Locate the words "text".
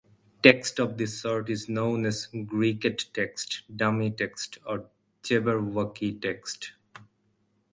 0.41-0.79, 3.13-3.61, 4.09-4.57, 6.11-6.71